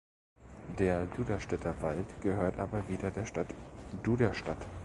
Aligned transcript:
Der 0.79 1.05
Duderstädter 1.05 1.79
Wald 1.83 2.07
gehört 2.21 2.57
aber 2.57 2.89
wieder 2.89 3.11
der 3.11 3.27
Stadt 3.27 3.53
Duderstadt. 4.01 4.65